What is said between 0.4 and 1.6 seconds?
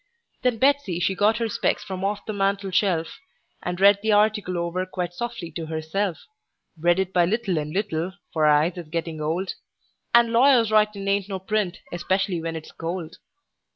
Then Betsey she got her